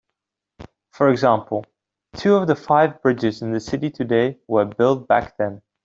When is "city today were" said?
3.59-4.65